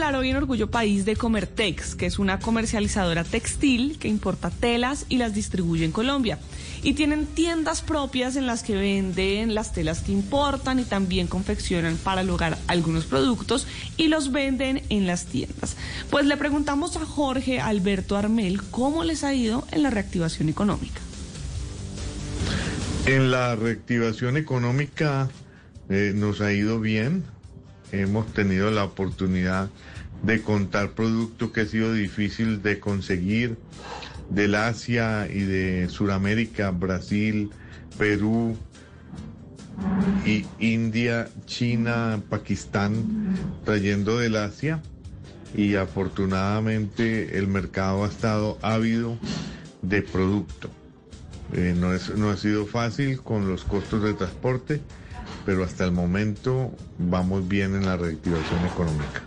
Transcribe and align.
hablar 0.00 0.18
hoy 0.18 0.30
en 0.30 0.36
Orgullo 0.36 0.70
País 0.70 1.04
de 1.04 1.14
Comertex, 1.14 1.94
que 1.94 2.06
es 2.06 2.18
una 2.18 2.38
comercializadora 2.38 3.22
textil 3.22 3.98
que 3.98 4.08
importa 4.08 4.48
telas 4.48 5.04
y 5.10 5.18
las 5.18 5.34
distribuye 5.34 5.84
en 5.84 5.92
Colombia. 5.92 6.38
Y 6.82 6.94
tienen 6.94 7.26
tiendas 7.26 7.82
propias 7.82 8.36
en 8.36 8.46
las 8.46 8.62
que 8.62 8.76
venden 8.76 9.54
las 9.54 9.74
telas 9.74 10.00
que 10.00 10.12
importan 10.12 10.78
y 10.78 10.84
también 10.84 11.26
confeccionan 11.26 11.98
para 11.98 12.22
el 12.22 12.30
hogar 12.30 12.56
algunos 12.66 13.04
productos 13.04 13.66
y 13.98 14.08
los 14.08 14.32
venden 14.32 14.82
en 14.88 15.06
las 15.06 15.26
tiendas. 15.26 15.76
Pues 16.08 16.24
le 16.24 16.38
preguntamos 16.38 16.96
a 16.96 17.04
Jorge 17.04 17.60
Alberto 17.60 18.16
Armel 18.16 18.62
cómo 18.70 19.04
les 19.04 19.22
ha 19.22 19.34
ido 19.34 19.66
en 19.70 19.82
la 19.82 19.90
reactivación 19.90 20.48
económica. 20.48 21.02
En 23.04 23.30
la 23.30 23.54
reactivación 23.54 24.38
económica 24.38 25.28
eh, 25.90 26.12
nos 26.14 26.40
ha 26.40 26.54
ido 26.54 26.80
bien. 26.80 27.24
Hemos 27.92 28.32
tenido 28.32 28.70
la 28.70 28.84
oportunidad 28.84 29.70
de 30.22 30.42
contar 30.42 30.92
productos 30.92 31.50
que 31.50 31.62
ha 31.62 31.66
sido 31.66 31.92
difícil 31.92 32.62
de 32.62 32.78
conseguir 32.78 33.56
del 34.28 34.54
Asia 34.54 35.26
y 35.28 35.40
de 35.40 35.88
Sudamérica, 35.88 36.70
Brasil, 36.70 37.50
Perú, 37.98 38.56
y 40.24 40.46
India, 40.58 41.28
China, 41.46 42.20
Pakistán, 42.28 43.36
trayendo 43.64 44.18
del 44.18 44.36
Asia. 44.36 44.82
Y 45.54 45.74
afortunadamente 45.74 47.38
el 47.38 47.48
mercado 47.48 48.04
ha 48.04 48.08
estado 48.08 48.58
ávido 48.62 49.18
de 49.82 50.02
producto. 50.02 50.70
Eh, 51.52 51.74
no, 51.76 51.92
es, 51.92 52.14
no 52.16 52.30
ha 52.30 52.36
sido 52.36 52.66
fácil 52.66 53.20
con 53.20 53.48
los 53.48 53.64
costos 53.64 54.04
de 54.04 54.14
transporte, 54.14 54.80
pero 55.44 55.64
hasta 55.64 55.84
el 55.84 55.92
momento 55.92 56.72
vamos 56.98 57.48
bien 57.48 57.74
en 57.74 57.86
la 57.86 57.96
reactivación 57.96 58.64
económica. 58.66 59.22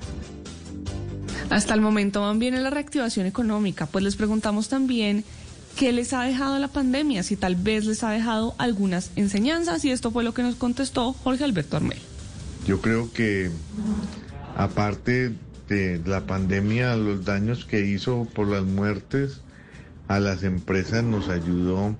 Hasta 1.50 1.74
el 1.74 1.82
momento 1.82 2.22
van 2.22 2.40
bien 2.40 2.56
en 2.56 2.64
la 2.64 2.70
reactivación 2.70 3.28
económica. 3.28 3.86
Pues 3.86 4.04
les 4.04 4.16
preguntamos 4.16 4.70
también 4.70 5.24
qué 5.76 5.92
les 5.92 6.14
ha 6.14 6.24
dejado 6.24 6.58
la 6.60 6.68
pandemia, 6.68 7.24
si 7.24 7.36
tal 7.36 7.56
vez 7.56 7.86
les 7.86 8.04
ha 8.04 8.12
dejado 8.12 8.56
algunas 8.58 9.12
enseñanzas 9.16 9.84
y 9.86 9.92
esto 9.92 10.12
fue 10.12 10.24
lo 10.24 10.34
que 10.34 10.44
nos 10.44 10.56
contestó 10.56 11.14
Jorge 11.14 11.44
Alberto 11.44 11.78
Armel. 11.78 12.00
Yo 12.66 12.82
creo 12.82 13.12
que 13.12 13.52
aparte 14.56 15.34
de 15.68 16.02
la 16.06 16.26
pandemia, 16.26 16.96
los 16.96 17.26
daños 17.26 17.66
que 17.66 17.86
hizo 17.86 18.28
por 18.34 18.48
las 18.48 18.64
muertes 18.64 19.42
a 20.08 20.20
las 20.20 20.44
empresas 20.44 21.04
nos 21.04 21.30
ayudó 21.30 21.96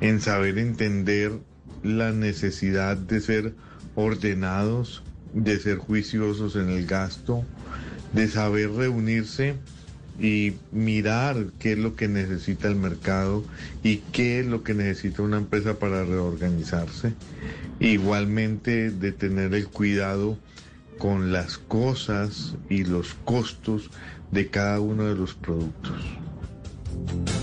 en 0.00 0.20
saber 0.20 0.58
entender 0.58 1.32
la 1.82 2.12
necesidad 2.12 2.96
de 2.96 3.20
ser 3.20 3.54
ordenados, 3.94 5.02
de 5.32 5.58
ser 5.58 5.78
juiciosos 5.78 6.56
en 6.56 6.68
el 6.68 6.86
gasto, 6.86 7.44
de 8.12 8.28
saber 8.28 8.70
reunirse 8.70 9.54
y 10.20 10.54
mirar 10.72 11.46
qué 11.58 11.72
es 11.72 11.78
lo 11.78 11.94
que 11.94 12.08
necesita 12.08 12.68
el 12.68 12.76
mercado 12.76 13.44
y 13.82 13.98
qué 14.12 14.40
es 14.40 14.46
lo 14.46 14.62
que 14.64 14.74
necesita 14.74 15.22
una 15.22 15.38
empresa 15.38 15.78
para 15.78 16.04
reorganizarse. 16.04 17.14
Igualmente 17.78 18.90
de 18.90 19.12
tener 19.12 19.54
el 19.54 19.68
cuidado 19.68 20.36
con 20.98 21.32
las 21.32 21.58
cosas 21.58 22.56
y 22.68 22.84
los 22.84 23.14
costos 23.24 23.90
de 24.32 24.48
cada 24.48 24.80
uno 24.80 25.04
de 25.04 25.14
los 25.14 25.34
productos. 25.34 25.96